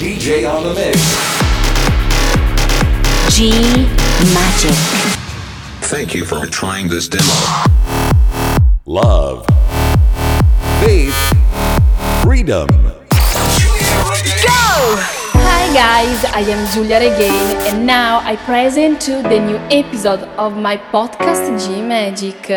DJ 0.00 0.50
on 0.50 0.62
the 0.62 0.72
mix. 0.72 0.96
G 3.36 3.50
Magic. 4.32 4.74
Thank 5.90 6.14
you 6.14 6.24
for 6.24 6.46
trying 6.46 6.88
this 6.88 7.06
demo. 7.06 7.30
Love. 8.86 9.44
Faith. 10.80 11.14
Freedom. 12.22 12.66
Go! 12.70 12.96
Hi 15.36 15.68
guys, 15.74 16.24
I 16.32 16.48
am 16.48 16.66
Giulia 16.72 16.98
Regain 17.00 17.58
and 17.68 17.86
now 17.86 18.20
I 18.20 18.36
present 18.36 19.02
to 19.02 19.20
the 19.20 19.38
new 19.38 19.58
episode 19.68 20.22
of 20.38 20.56
my 20.56 20.78
podcast 20.78 21.44
G 21.60 21.82
Magic. 21.82 22.48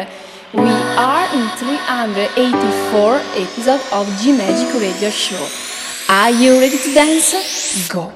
We 0.54 0.72
are 0.96 1.28
in 1.36 1.50
384 1.58 3.16
episode 3.36 3.82
of 3.92 4.08
G 4.22 4.32
Magic 4.32 4.74
Radio 4.82 5.10
Show. 5.10 5.63
Are 6.10 6.32
you 6.32 6.60
ready 6.60 6.78
to 6.78 6.94
dance? 6.94 7.88
Go! 7.88 8.12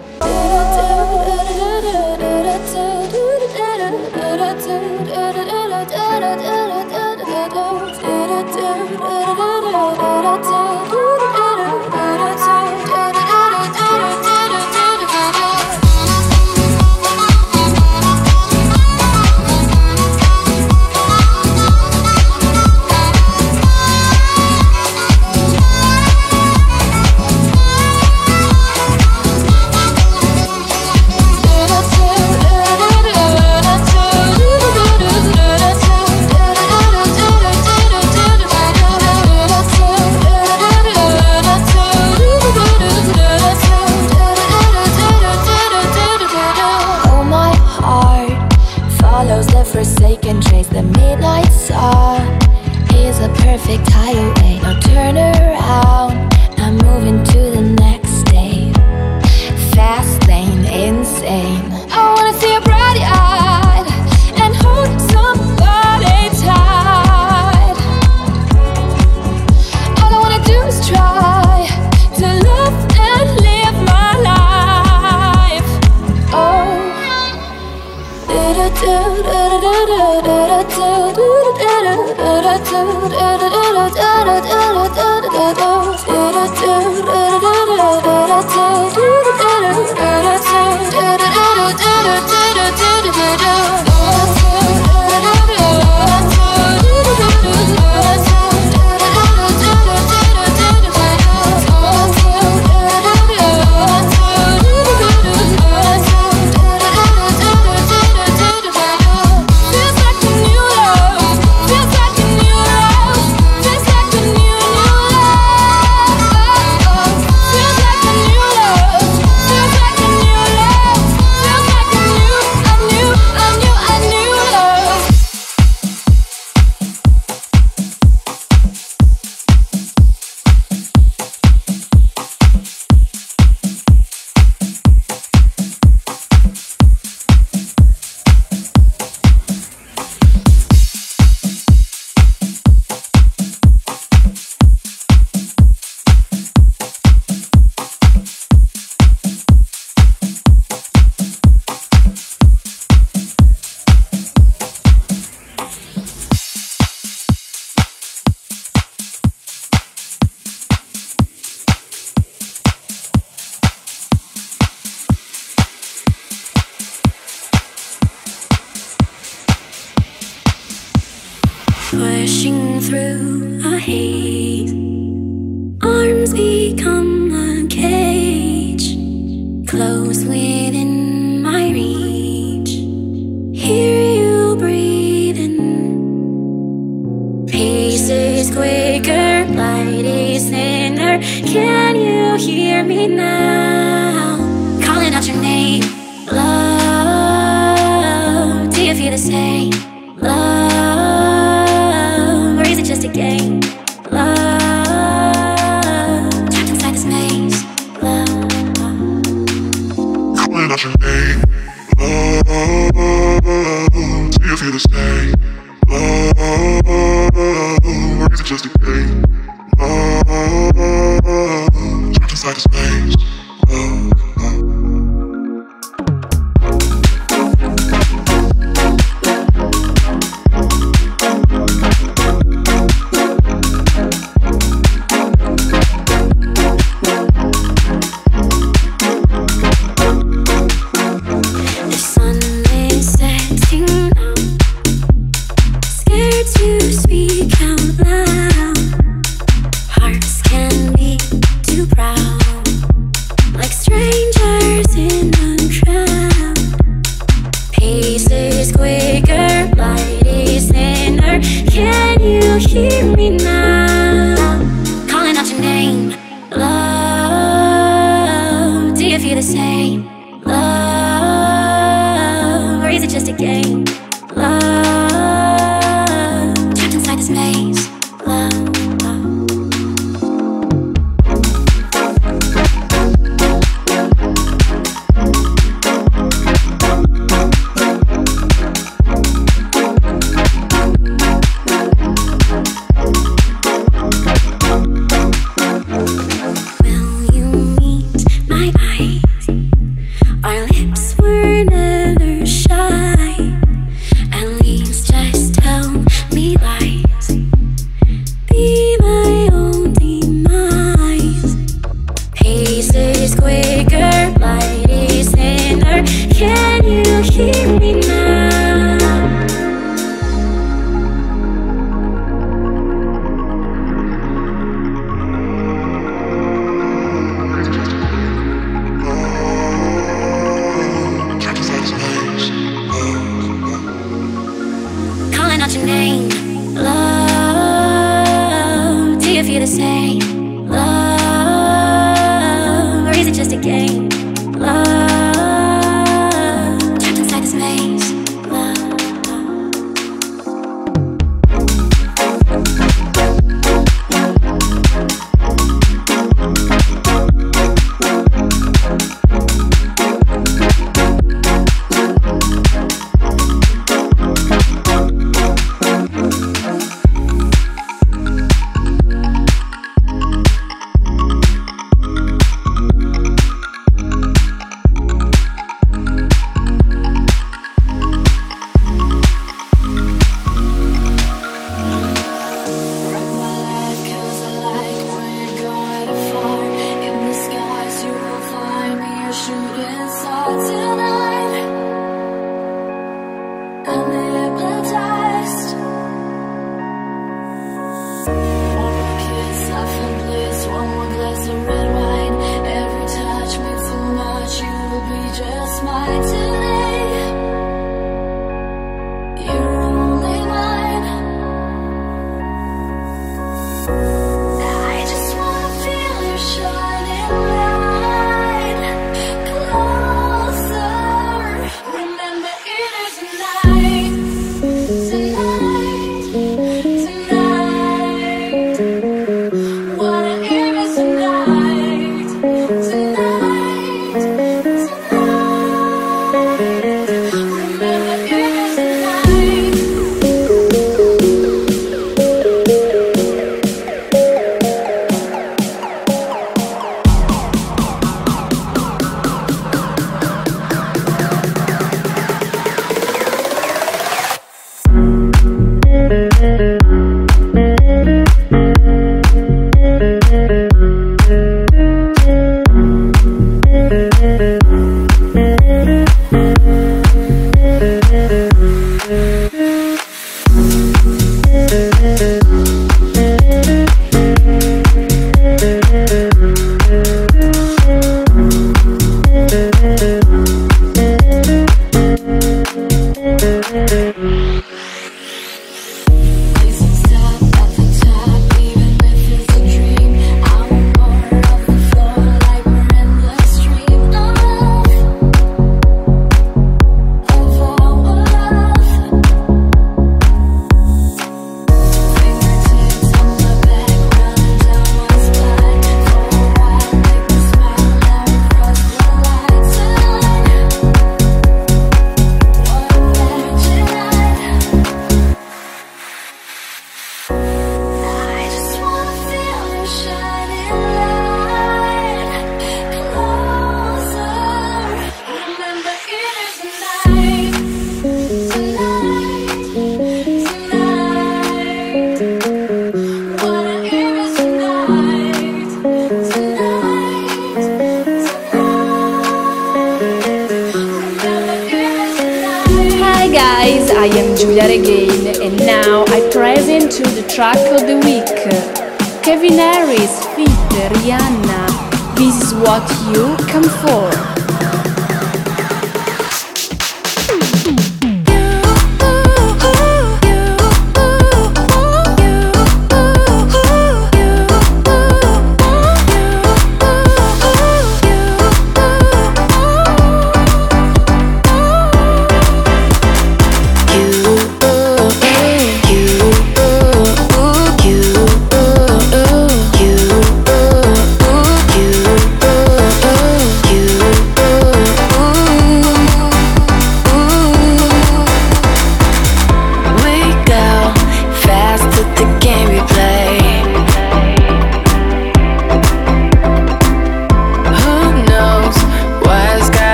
terminar. 263.16 263.77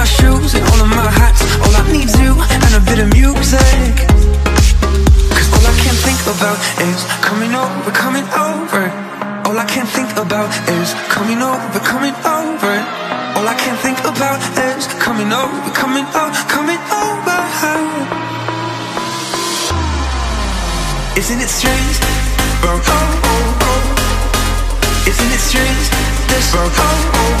My 0.00 0.06
shoes 0.06 0.54
and 0.54 0.64
all 0.64 0.80
of 0.80 0.88
my 0.88 1.10
hats. 1.20 1.44
All 1.60 1.76
I 1.76 1.84
need's 1.92 2.16
you 2.16 2.32
and 2.32 2.72
a 2.72 2.80
bit 2.88 3.04
of 3.04 3.12
music. 3.12 3.94
Cause 5.36 5.48
all 5.52 5.66
I 5.72 5.74
can 5.76 5.96
think 6.06 6.20
about 6.24 6.56
is 6.88 7.04
coming 7.20 7.52
over, 7.52 7.90
coming 7.92 8.24
over. 8.32 8.88
All 9.44 9.56
I 9.60 9.66
can 9.68 9.84
think 9.84 10.08
about 10.16 10.48
is 10.80 10.96
coming 11.12 11.44
over, 11.44 11.80
coming 11.84 12.16
over. 12.24 12.74
All 13.36 13.44
I 13.44 13.56
can 13.60 13.76
think 13.84 14.00
about 14.08 14.40
is 14.72 14.88
coming 15.04 15.28
over, 15.36 15.68
coming 15.76 16.08
over, 16.16 16.40
coming 16.48 16.80
over. 17.04 17.38
Isn't 21.20 21.40
it 21.44 21.52
strange? 21.60 21.96
Oh, 22.64 22.80
oh, 22.96 23.68
oh. 23.68 25.10
Isn't 25.10 25.30
it 25.36 25.42
strange? 25.50 25.86
This 26.32 26.48
oh, 26.56 26.72
oh, 26.88 27.20
oh. 27.20 27.39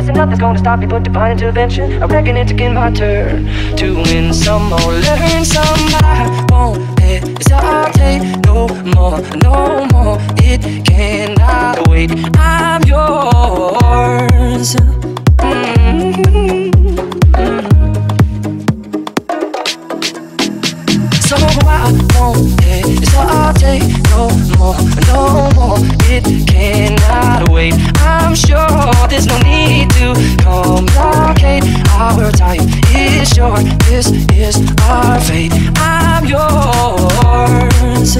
Bestest, 0.00 0.08
and 0.08 0.16
nothing's 0.16 0.40
gonna 0.40 0.58
stop 0.58 0.78
me 0.78 0.86
but 0.86 1.02
divine 1.02 1.32
intervention. 1.32 2.02
I 2.02 2.06
reckon 2.06 2.36
it's 2.36 2.50
again 2.50 2.74
my 2.74 2.90
turn 2.90 3.46
to 3.76 3.94
win 3.96 4.32
some 4.32 4.68
more, 4.70 4.92
learn 4.92 5.44
some. 5.44 5.64
I 6.02 6.46
won't 6.50 7.00
hesitate 7.00 8.22
no 8.46 8.68
more, 8.94 9.20
no 9.42 9.86
more. 9.92 10.18
It 10.38 10.84
cannot 10.86 11.88
wait. 11.88 12.10
I'm 12.36 12.82
yours. 12.84 14.76
Mhm. 15.38 16.70
So 21.28 21.36
I 21.36 21.92
won't 22.14 22.60
hesitate 22.60 23.99
more, 24.60 24.76
no 25.08 25.50
more. 25.56 25.78
It 26.12 26.24
cannot 26.46 27.48
wait. 27.48 27.74
I'm 28.00 28.34
sure 28.34 28.68
there's 29.08 29.26
no 29.26 29.38
need 29.40 29.90
to 29.98 30.12
complicate. 30.44 31.64
Our 31.96 32.30
time 32.30 32.68
is 32.94 33.30
short. 33.32 33.64
This 33.88 34.12
is 34.36 34.56
our 34.82 35.18
fate. 35.20 35.52
I'm 35.76 36.26
yours. 36.26 38.16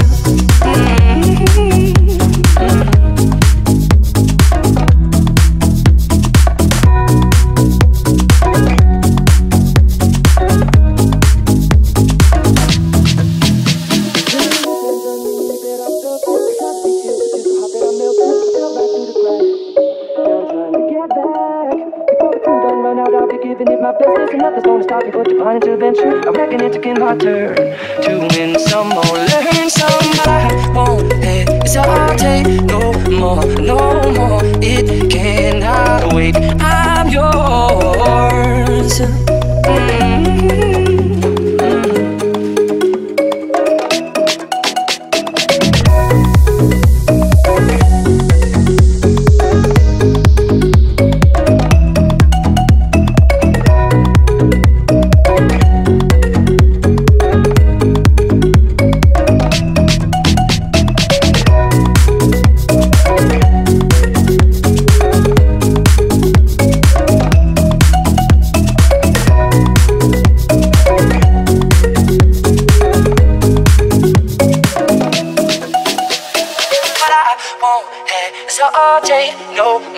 Gonna 25.23 25.37
stop 25.37 25.53
me 25.53 25.53
but 25.53 25.53
divine 25.53 25.55
intervention. 25.57 26.27
I 26.27 26.29
reckon 26.31 26.61
it's 26.61 26.75
again 26.75 26.99
my 26.99 27.15
turn 27.17 27.55
to 27.55 28.27
win 28.37 28.59
some 28.59 28.89
more, 28.89 29.03
learn 29.03 29.69
some. 29.69 29.89
I 30.25 30.71
won't 30.73 31.13
hesitate 31.13 32.47
no 32.63 32.93
more, 33.09 33.45
no 33.59 34.11
more. 34.13 34.41
It 34.61 35.11
cannot 35.11 36.13
wait. 36.13 36.35
I'm 36.61 37.09
yours. 37.09 38.99
Mhm. 38.99 40.61
But 40.61 40.70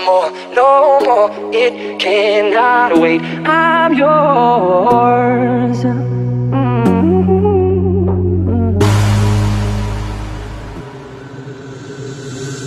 more, 0.06 0.32
no 0.54 1.00
more. 1.00 1.30
It 1.54 2.00
cannot 2.00 2.98
wait. 2.98 3.22
I'm 3.22 3.94
yours. 3.94 5.84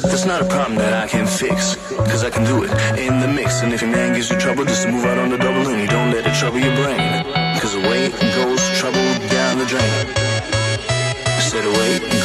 That's 0.03 0.25
not 0.25 0.41
a 0.41 0.47
problem 0.47 0.79
that 0.79 0.95
I 0.95 1.07
can 1.07 1.27
fix, 1.27 1.77
cause 2.11 2.25
I 2.25 2.31
can 2.31 2.45
do 2.45 2.65
it 2.65 2.71
in 2.99 3.21
the 3.21 3.29
mix. 3.29 3.63
And 3.63 3.73
if 3.73 3.83
your 3.83 3.91
man 3.91 4.15
gives 4.15 4.31
you 4.31 4.39
trouble, 4.39 4.65
just 4.65 4.89
move 4.89 5.05
out 5.05 5.19
on 5.19 5.29
the 5.29 5.37
double 5.37 5.69
and 5.69 5.81
you 5.81 5.87
don't 5.87 6.11
let 6.11 6.27
it 6.27 6.35
trouble 6.35 6.59
your 6.59 6.75
brain. 6.75 7.25
Cause 7.61 7.75
away 7.75 8.09
goes 8.35 8.63
trouble 8.79 9.05
down 9.29 9.59
the 9.59 9.67
drain. 9.67 10.07
Said 11.41 11.65
away 11.65 12.16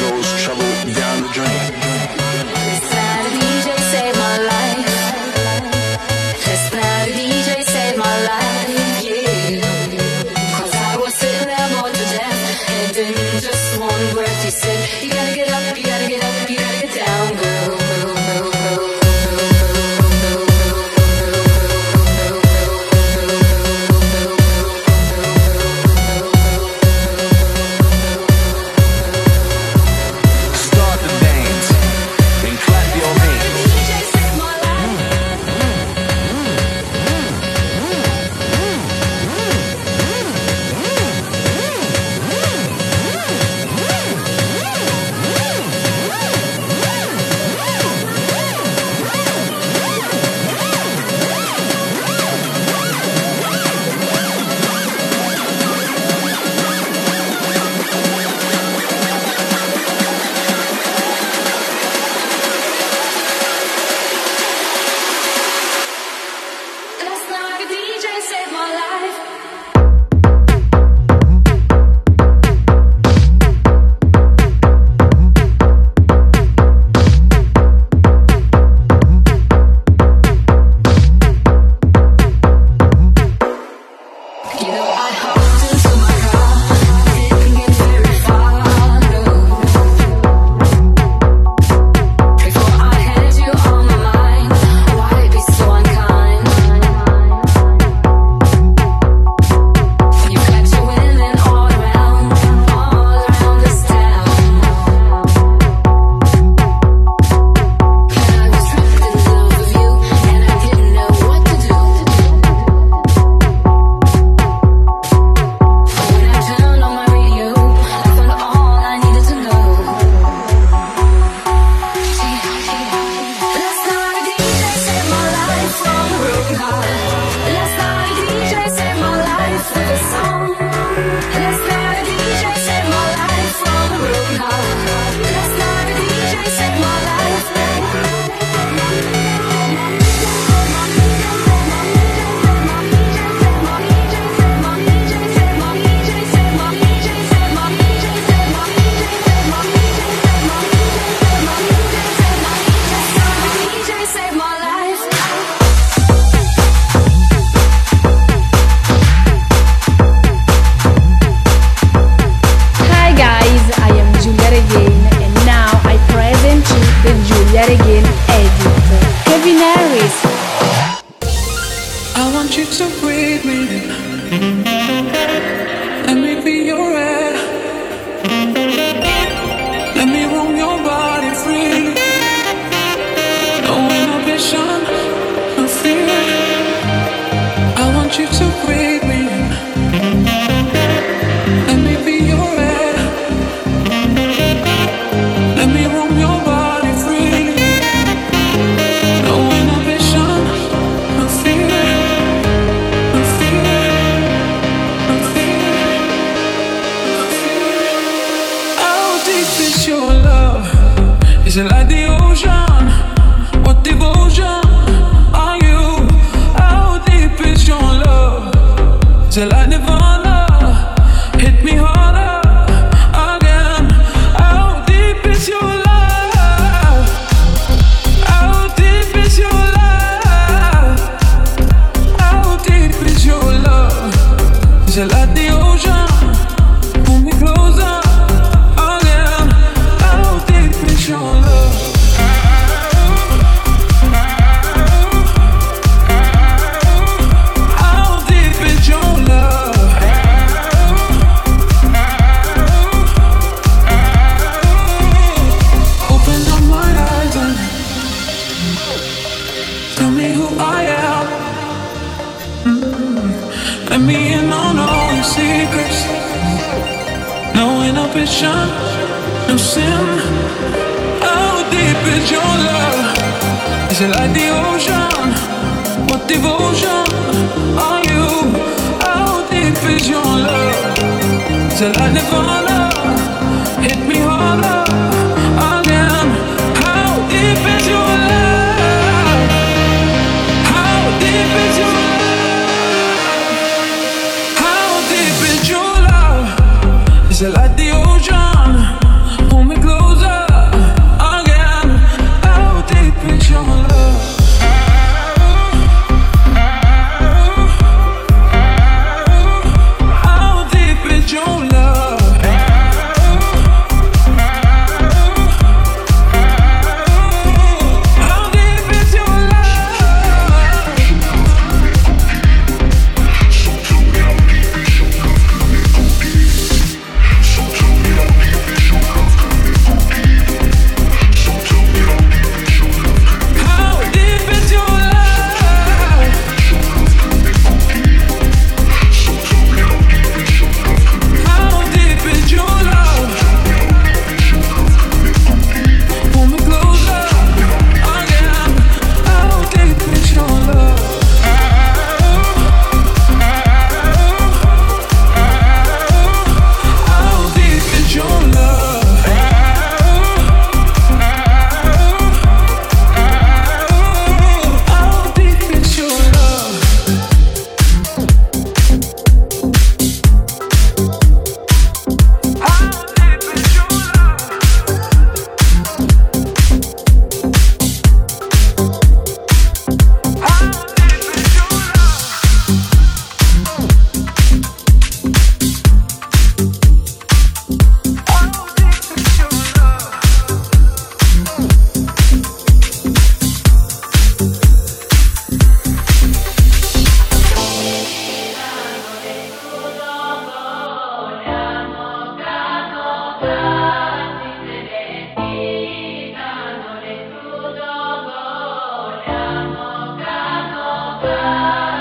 Jehovah. 411.22 411.91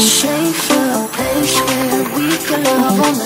shape 0.00 0.54
for 0.54 1.08
place 1.16 1.56
where 1.60 2.04
we 2.16 2.36
can 2.46 2.62
love 2.64 3.00
on 3.00 3.25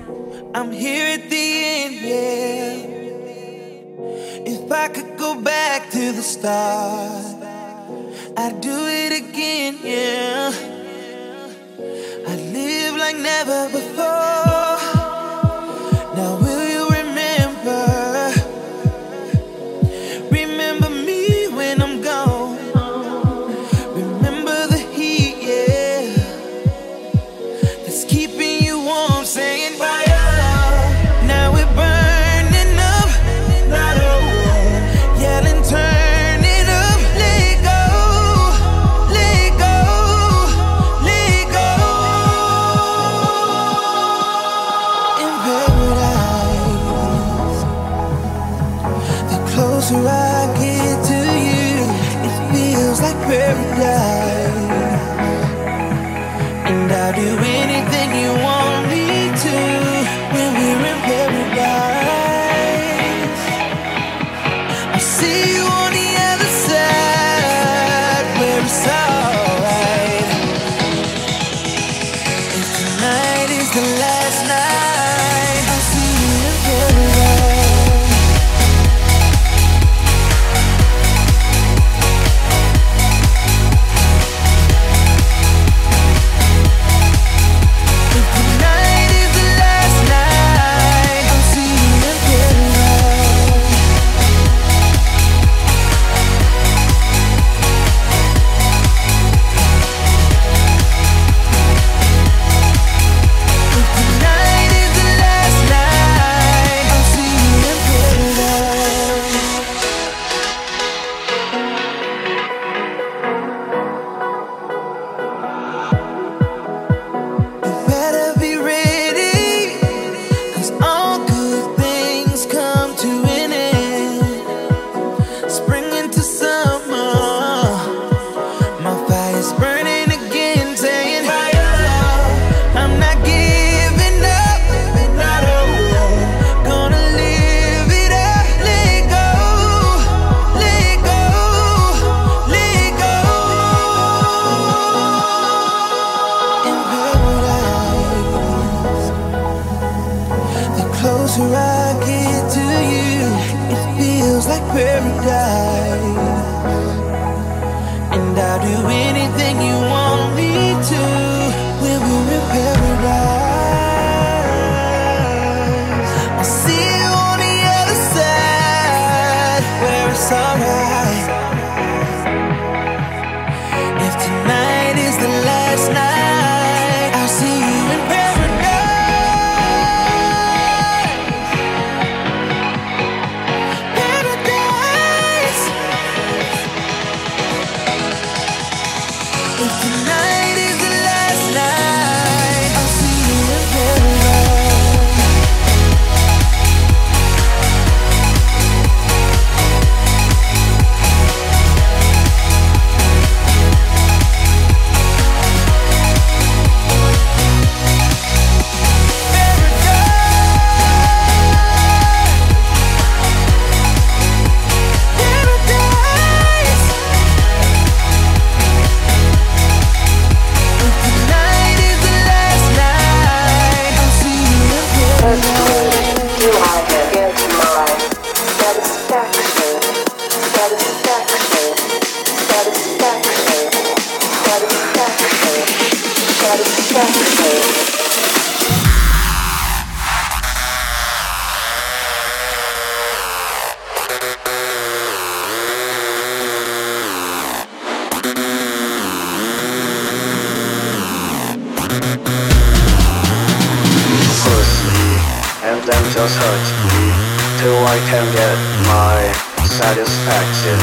can 258.11 258.27
get 258.35 258.59
my 258.91 259.23
satisfaction. 259.63 260.79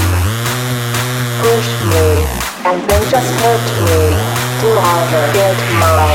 Push 1.45 1.69
me, 1.93 2.25
and 2.65 2.81
then 2.89 3.03
just 3.13 3.31
hurt 3.45 3.67
me. 3.85 4.01
Do 4.65 4.69
I 4.73 4.97
get 5.37 5.59
my 5.77 6.09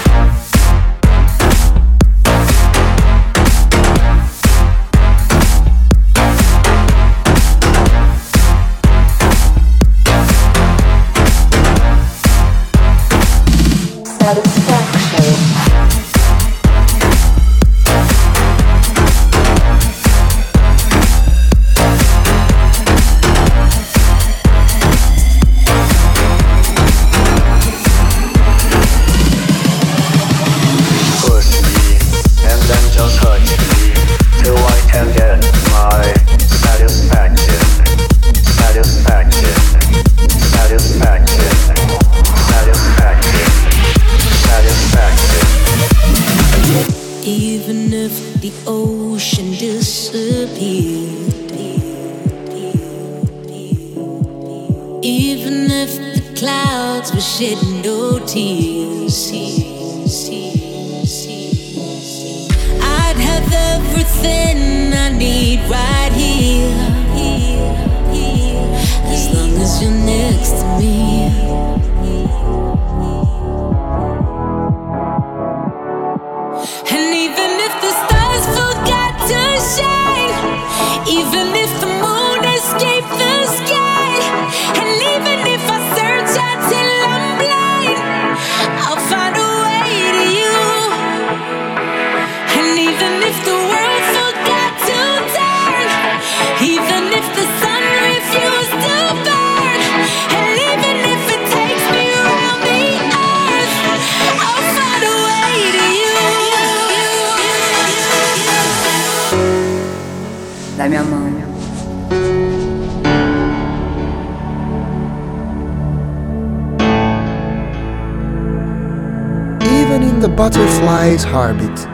Butterfly's 120.50 121.24
heartbeat, 121.24 121.89